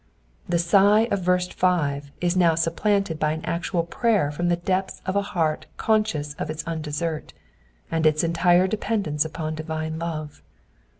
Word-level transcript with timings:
The 0.49 0.57
sigh 0.57 1.01
of 1.11 1.21
verse 1.21 1.47
5 1.49 2.11
is 2.21 2.35
now 2.35 2.55
supplanted 2.55 3.19
by 3.19 3.33
an 3.33 3.45
actual 3.45 3.85
Srayer 3.85 4.33
from 4.33 4.47
the 4.49 4.55
depths 4.55 4.99
of 5.05 5.15
a 5.15 5.21
heart 5.21 5.67
conscious 5.77 6.33
of 6.39 6.49
its 6.49 6.63
undesert, 6.65 7.33
and 7.91 8.07
its 8.07 8.23
entire 8.23 8.65
ependence 8.81 9.25
upon 9.25 9.53
divine 9.53 9.99
love. 9.99 10.41